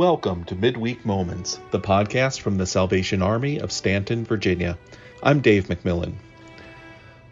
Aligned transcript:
Welcome 0.00 0.44
to 0.44 0.54
Midweek 0.54 1.04
Moments, 1.04 1.60
the 1.72 1.78
podcast 1.78 2.40
from 2.40 2.56
the 2.56 2.64
Salvation 2.64 3.20
Army 3.20 3.58
of 3.58 3.70
Staunton, 3.70 4.24
Virginia. 4.24 4.78
I'm 5.22 5.42
Dave 5.42 5.66
McMillan. 5.66 6.14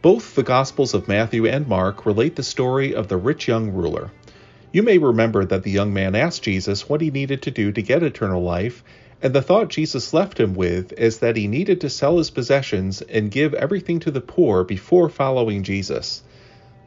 Both 0.02 0.34
the 0.34 0.42
Gospels 0.42 0.92
of 0.92 1.08
Matthew 1.08 1.46
and 1.46 1.66
Mark 1.66 2.04
relate 2.04 2.36
the 2.36 2.42
story 2.42 2.94
of 2.94 3.08
the 3.08 3.16
rich 3.16 3.48
young 3.48 3.70
ruler. 3.70 4.10
You 4.70 4.82
may 4.82 4.98
remember 4.98 5.46
that 5.46 5.62
the 5.62 5.70
young 5.70 5.94
man 5.94 6.14
asked 6.14 6.42
Jesus 6.42 6.90
what 6.90 7.00
he 7.00 7.10
needed 7.10 7.40
to 7.40 7.50
do 7.50 7.72
to 7.72 7.80
get 7.80 8.02
eternal 8.02 8.42
life, 8.42 8.84
and 9.22 9.32
the 9.32 9.40
thought 9.40 9.70
Jesus 9.70 10.12
left 10.12 10.38
him 10.38 10.52
with 10.52 10.92
is 10.92 11.20
that 11.20 11.36
he 11.36 11.48
needed 11.48 11.80
to 11.80 11.88
sell 11.88 12.18
his 12.18 12.28
possessions 12.28 13.00
and 13.00 13.30
give 13.30 13.54
everything 13.54 13.98
to 14.00 14.10
the 14.10 14.20
poor 14.20 14.62
before 14.62 15.08
following 15.08 15.62
Jesus. 15.62 16.22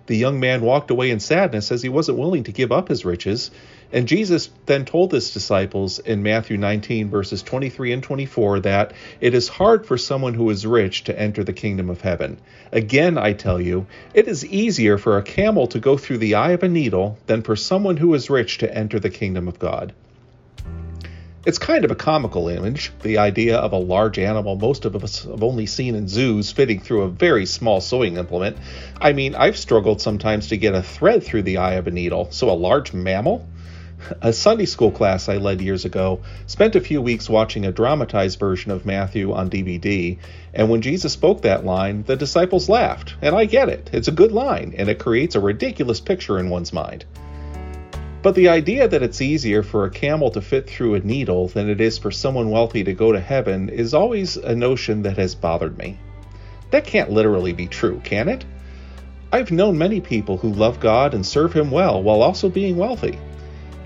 The 0.07 0.17
young 0.17 0.39
man 0.39 0.61
walked 0.61 0.89
away 0.91 1.11
in 1.11 1.19
sadness 1.19 1.71
as 1.71 1.81
he 1.81 1.89
wasn't 1.89 2.17
willing 2.17 2.43
to 2.45 2.51
give 2.51 2.71
up 2.71 2.87
his 2.87 3.05
riches. 3.05 3.51
And 3.93 4.07
Jesus 4.07 4.49
then 4.65 4.85
told 4.85 5.11
his 5.11 5.31
disciples 5.31 5.99
in 5.99 6.23
Matthew 6.23 6.57
19, 6.57 7.09
verses 7.09 7.43
23 7.43 7.93
and 7.93 8.03
24, 8.03 8.61
that 8.61 8.93
it 9.19 9.33
is 9.33 9.47
hard 9.47 9.85
for 9.85 9.97
someone 9.97 10.33
who 10.33 10.49
is 10.49 10.65
rich 10.65 11.03
to 11.03 11.19
enter 11.19 11.43
the 11.43 11.53
kingdom 11.53 11.89
of 11.89 12.01
heaven. 12.01 12.39
Again, 12.71 13.17
I 13.17 13.33
tell 13.33 13.61
you, 13.61 13.85
it 14.13 14.27
is 14.27 14.45
easier 14.45 14.97
for 14.97 15.17
a 15.17 15.23
camel 15.23 15.67
to 15.67 15.79
go 15.79 15.97
through 15.97 16.19
the 16.19 16.35
eye 16.35 16.51
of 16.51 16.63
a 16.63 16.69
needle 16.69 17.17
than 17.27 17.41
for 17.41 17.55
someone 17.55 17.97
who 17.97 18.13
is 18.13 18.29
rich 18.29 18.57
to 18.59 18.73
enter 18.73 18.99
the 18.99 19.09
kingdom 19.09 19.47
of 19.47 19.59
God. 19.59 19.93
It's 21.43 21.57
kind 21.57 21.83
of 21.83 21.89
a 21.89 21.95
comical 21.95 22.49
image, 22.49 22.91
the 23.01 23.17
idea 23.17 23.57
of 23.57 23.73
a 23.73 23.77
large 23.77 24.19
animal 24.19 24.55
most 24.55 24.85
of 24.85 25.03
us 25.03 25.23
have 25.23 25.41
only 25.41 25.65
seen 25.65 25.95
in 25.95 26.07
zoos 26.07 26.51
fitting 26.51 26.79
through 26.79 27.01
a 27.01 27.09
very 27.09 27.47
small 27.47 27.81
sewing 27.81 28.17
implement. 28.17 28.57
I 29.01 29.13
mean, 29.13 29.33
I've 29.33 29.57
struggled 29.57 30.01
sometimes 30.01 30.49
to 30.49 30.57
get 30.57 30.75
a 30.75 30.83
thread 30.83 31.23
through 31.23 31.41
the 31.41 31.57
eye 31.57 31.73
of 31.73 31.87
a 31.87 31.91
needle, 31.91 32.27
so 32.29 32.51
a 32.51 32.53
large 32.53 32.93
mammal? 32.93 33.47
A 34.21 34.33
Sunday 34.33 34.67
school 34.67 34.91
class 34.91 35.29
I 35.29 35.37
led 35.37 35.61
years 35.61 35.83
ago 35.83 36.19
spent 36.45 36.75
a 36.75 36.79
few 36.79 37.01
weeks 37.01 37.27
watching 37.27 37.65
a 37.65 37.71
dramatized 37.71 38.37
version 38.37 38.71
of 38.71 38.85
Matthew 38.85 39.33
on 39.33 39.49
DVD, 39.49 40.19
and 40.53 40.69
when 40.69 40.83
Jesus 40.83 41.13
spoke 41.13 41.41
that 41.41 41.65
line, 41.65 42.03
the 42.03 42.15
disciples 42.15 42.69
laughed. 42.69 43.15
And 43.19 43.35
I 43.35 43.45
get 43.45 43.67
it. 43.67 43.89
It's 43.93 44.07
a 44.07 44.11
good 44.11 44.31
line, 44.31 44.75
and 44.77 44.89
it 44.89 44.99
creates 44.99 45.33
a 45.33 45.39
ridiculous 45.39 46.01
picture 46.01 46.37
in 46.37 46.51
one's 46.51 46.71
mind. 46.71 47.05
But 48.23 48.35
the 48.35 48.49
idea 48.49 48.87
that 48.87 49.01
it's 49.01 49.19
easier 49.19 49.63
for 49.63 49.85
a 49.85 49.89
camel 49.89 50.29
to 50.31 50.41
fit 50.41 50.69
through 50.69 50.93
a 50.93 50.99
needle 50.99 51.47
than 51.47 51.67
it 51.67 51.81
is 51.81 51.97
for 51.97 52.11
someone 52.11 52.51
wealthy 52.51 52.83
to 52.83 52.93
go 52.93 53.11
to 53.11 53.19
heaven 53.19 53.67
is 53.67 53.95
always 53.95 54.37
a 54.37 54.55
notion 54.55 55.01
that 55.03 55.17
has 55.17 55.33
bothered 55.33 55.75
me. 55.77 55.97
That 56.69 56.85
can't 56.85 57.09
literally 57.09 57.51
be 57.51 57.65
true, 57.65 57.99
can 58.03 58.29
it? 58.29 58.45
I've 59.33 59.51
known 59.51 59.77
many 59.77 60.01
people 60.01 60.37
who 60.37 60.53
love 60.53 60.79
God 60.79 61.15
and 61.15 61.25
serve 61.25 61.53
Him 61.53 61.71
well 61.71 62.03
while 62.03 62.21
also 62.21 62.47
being 62.47 62.77
wealthy. 62.77 63.17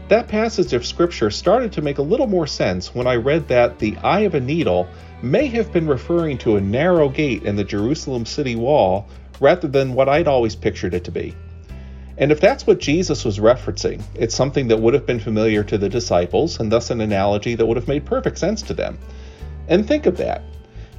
That 0.09 0.27
passage 0.27 0.73
of 0.73 0.85
Scripture 0.85 1.31
started 1.31 1.71
to 1.73 1.81
make 1.81 1.97
a 1.97 2.03
little 2.03 2.27
more 2.27 2.45
sense 2.45 2.93
when 2.93 3.07
I 3.07 3.15
read 3.15 3.47
that 3.47 3.79
the 3.79 3.95
eye 3.97 4.21
of 4.21 4.35
a 4.35 4.39
needle 4.39 4.87
may 5.21 5.47
have 5.47 5.71
been 5.71 5.87
referring 5.87 6.37
to 6.39 6.57
a 6.57 6.61
narrow 6.61 7.07
gate 7.07 7.43
in 7.43 7.55
the 7.55 7.63
Jerusalem 7.63 8.25
city 8.25 8.55
wall 8.55 9.07
rather 9.39 9.67
than 9.67 9.93
what 9.93 10.09
I'd 10.09 10.27
always 10.27 10.55
pictured 10.55 10.93
it 10.93 11.05
to 11.05 11.11
be. 11.11 11.33
And 12.17 12.31
if 12.31 12.39
that's 12.39 12.65
what 12.65 12.79
Jesus 12.79 13.25
was 13.25 13.39
referencing, 13.39 14.01
it's 14.15 14.35
something 14.35 14.69
that 14.69 14.79
would 14.79 14.93
have 14.93 15.05
been 15.05 15.19
familiar 15.19 15.63
to 15.65 15.77
the 15.77 15.89
disciples, 15.89 16.59
and 16.59 16.71
thus 16.71 16.89
an 16.89 17.01
analogy 17.01 17.55
that 17.55 17.65
would 17.65 17.77
have 17.77 17.87
made 17.87 18.05
perfect 18.05 18.37
sense 18.37 18.61
to 18.63 18.73
them. 18.73 18.97
And 19.67 19.85
think 19.87 20.05
of 20.05 20.17
that. 20.17 20.43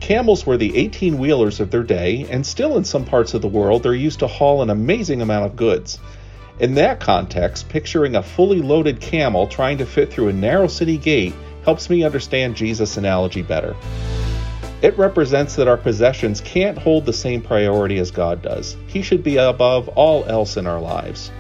Camels 0.00 0.45
were 0.45 0.58
the 0.58 0.77
18 0.77 1.17
wheelers 1.17 1.58
of 1.58 1.70
their 1.70 1.83
day, 1.83 2.27
and 2.31 2.45
still 2.45 2.77
in 2.77 2.84
some 2.84 3.05
parts 3.05 3.33
of 3.33 3.41
the 3.41 3.48
world, 3.48 3.83
they're 3.83 3.95
used 3.95 4.19
to 4.19 4.27
haul 4.27 4.61
an 4.61 4.69
amazing 4.69 5.23
amount 5.23 5.47
of 5.47 5.56
goods. 5.56 5.98
In 6.61 6.75
that 6.75 7.00
context, 7.00 7.68
picturing 7.68 8.14
a 8.14 8.23
fully 8.23 8.61
loaded 8.61 9.01
camel 9.01 9.46
trying 9.46 9.79
to 9.79 9.86
fit 9.86 10.12
through 10.12 10.29
a 10.29 10.33
narrow 10.33 10.67
city 10.67 10.98
gate 10.98 11.35
helps 11.64 11.89
me 11.89 12.05
understand 12.05 12.57
Jesus' 12.57 12.96
analogy 12.96 13.42
better. 13.42 13.74
It 14.83 14.98
represents 14.98 15.57
that 15.57 15.69
our 15.69 15.79
possessions 15.79 16.42
can't 16.42 16.77
hold 16.77 17.07
the 17.07 17.13
same 17.13 17.41
priority 17.41 17.98
as 17.98 18.11
God 18.11 18.42
does. 18.42 18.77
He 18.87 19.01
should 19.01 19.23
be 19.23 19.39
above 19.39 19.89
all 19.89 20.25
else 20.27 20.59
in 20.59 20.67
our 20.67 20.81
lives. 20.81 21.31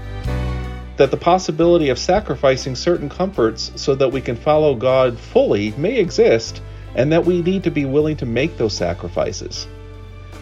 That 0.96 1.10
the 1.10 1.18
possibility 1.18 1.90
of 1.90 1.98
sacrificing 1.98 2.74
certain 2.74 3.10
comforts 3.10 3.72
so 3.76 3.94
that 3.96 4.10
we 4.10 4.22
can 4.22 4.36
follow 4.36 4.74
God 4.74 5.18
fully 5.18 5.72
may 5.72 5.98
exist, 5.98 6.62
and 6.94 7.12
that 7.12 7.26
we 7.26 7.42
need 7.42 7.64
to 7.64 7.70
be 7.70 7.84
willing 7.84 8.16
to 8.16 8.26
make 8.26 8.56
those 8.56 8.74
sacrifices. 8.74 9.66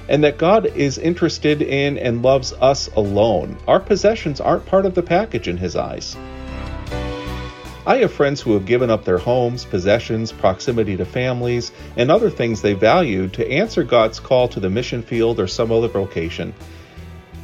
And 0.08 0.22
that 0.22 0.38
God 0.38 0.66
is 0.66 0.96
interested 0.96 1.62
in 1.62 1.98
and 1.98 2.22
loves 2.22 2.52
us 2.52 2.88
alone. 2.94 3.58
Our 3.66 3.80
possessions 3.80 4.40
aren't 4.40 4.66
part 4.66 4.86
of 4.86 4.94
the 4.94 5.02
package 5.02 5.48
in 5.48 5.56
His 5.56 5.74
eyes. 5.74 6.16
I 7.86 7.98
have 7.98 8.12
friends 8.12 8.40
who 8.40 8.54
have 8.54 8.64
given 8.64 8.88
up 8.88 9.04
their 9.04 9.18
homes, 9.18 9.66
possessions, 9.66 10.32
proximity 10.32 10.96
to 10.96 11.04
families, 11.04 11.70
and 11.98 12.10
other 12.10 12.30
things 12.30 12.62
they 12.62 12.72
valued 12.72 13.34
to 13.34 13.50
answer 13.50 13.82
God's 13.84 14.20
call 14.20 14.48
to 14.48 14.60
the 14.60 14.70
mission 14.70 15.02
field 15.02 15.38
or 15.38 15.46
some 15.46 15.70
other 15.70 15.88
vocation. 15.88 16.54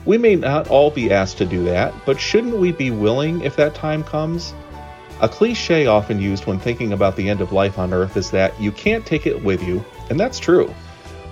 We 0.06 0.16
may 0.16 0.36
not 0.36 0.68
all 0.68 0.90
be 0.90 1.12
asked 1.12 1.38
to 1.38 1.44
do 1.44 1.64
that, 1.64 1.92
but 2.06 2.18
shouldn't 2.18 2.56
we 2.56 2.72
be 2.72 2.90
willing 2.90 3.42
if 3.42 3.56
that 3.56 3.74
time 3.74 4.02
comes? 4.02 4.54
A 5.20 5.28
cliche 5.28 5.86
often 5.86 6.18
used 6.18 6.46
when 6.46 6.58
thinking 6.58 6.94
about 6.94 7.16
the 7.16 7.28
end 7.28 7.42
of 7.42 7.52
life 7.52 7.78
on 7.78 7.92
earth 7.92 8.16
is 8.16 8.30
that 8.30 8.58
you 8.58 8.72
can't 8.72 9.04
take 9.04 9.26
it 9.26 9.44
with 9.44 9.62
you, 9.62 9.84
and 10.08 10.18
that's 10.18 10.38
true. 10.38 10.74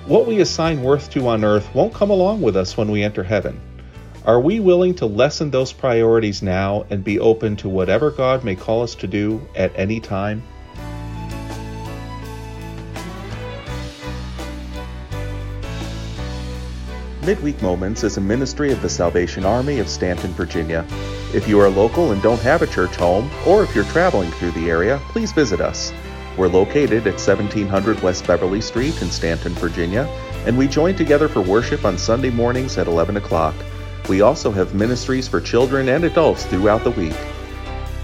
What 0.04 0.26
we 0.26 0.40
assign 0.40 0.82
worth 0.82 1.10
to 1.12 1.26
on 1.28 1.44
earth 1.44 1.74
won't 1.74 1.94
come 1.94 2.10
along 2.10 2.42
with 2.42 2.56
us 2.56 2.76
when 2.76 2.90
we 2.90 3.02
enter 3.02 3.22
heaven. 3.22 3.58
Are 4.24 4.40
we 4.40 4.58
willing 4.60 4.94
to 4.96 5.06
lessen 5.06 5.50
those 5.50 5.72
priorities 5.72 6.42
now 6.42 6.84
and 6.90 7.04
be 7.04 7.20
open 7.20 7.56
to 7.56 7.68
whatever 7.68 8.10
God 8.10 8.44
may 8.44 8.56
call 8.56 8.82
us 8.82 8.94
to 8.96 9.06
do 9.06 9.40
at 9.54 9.72
any 9.76 10.00
time? 10.00 10.42
Midweek 17.24 17.60
Moments 17.62 18.04
is 18.04 18.16
a 18.16 18.20
ministry 18.20 18.72
of 18.72 18.82
the 18.82 18.88
Salvation 18.88 19.44
Army 19.44 19.78
of 19.78 19.88
Staunton, 19.88 20.32
Virginia. 20.32 20.84
If 21.32 21.46
you 21.46 21.60
are 21.60 21.68
local 21.68 22.12
and 22.12 22.20
don't 22.20 22.40
have 22.40 22.62
a 22.62 22.66
church 22.66 22.96
home, 22.96 23.30
or 23.46 23.62
if 23.62 23.74
you're 23.74 23.84
traveling 23.84 24.30
through 24.32 24.52
the 24.52 24.68
area, 24.68 25.00
please 25.10 25.30
visit 25.30 25.60
us. 25.60 25.92
We're 26.36 26.48
located 26.48 27.06
at 27.06 27.20
1700 27.20 28.00
West 28.02 28.26
Beverley 28.26 28.62
Street 28.62 29.00
in 29.00 29.10
Staunton, 29.10 29.52
Virginia, 29.54 30.04
and 30.46 30.56
we 30.56 30.66
join 30.66 30.96
together 30.96 31.28
for 31.28 31.40
worship 31.40 31.84
on 31.84 31.98
Sunday 31.98 32.30
mornings 32.30 32.78
at 32.78 32.86
11 32.86 33.16
o'clock. 33.16 33.54
We 34.08 34.22
also 34.22 34.50
have 34.50 34.74
ministries 34.74 35.28
for 35.28 35.40
children 35.40 35.88
and 35.88 36.04
adults 36.04 36.46
throughout 36.46 36.82
the 36.82 36.90
week. 36.90 37.16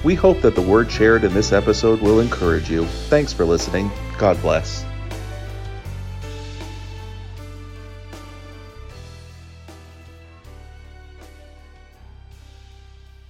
We 0.05 0.15
hope 0.15 0.43
that 0.43 0.55
the 0.55 0.63
word 0.63 0.91
shared 0.91 1.25
in 1.25 1.33
this 1.33 1.53
episode 1.53 2.01
will 2.01 2.21
encourage 2.21 2.71
you. 2.71 2.85
Thanks 2.85 3.33
for 3.33 3.45
listening. 3.45 3.91
God 4.19 4.41
bless. 4.43 4.85